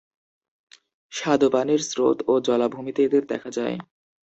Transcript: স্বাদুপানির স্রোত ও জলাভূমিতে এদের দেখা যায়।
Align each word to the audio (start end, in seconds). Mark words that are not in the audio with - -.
স্বাদুপানির 1.11 1.81
স্রোত 1.89 2.17
ও 2.27 2.33
জলাভূমিতে 2.47 3.01
এদের 3.03 3.23
দেখা 3.27 3.49
যায়। 3.57 3.75